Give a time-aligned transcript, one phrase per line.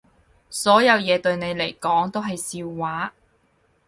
[0.49, 3.13] 所有嘢對你嚟講都係笑話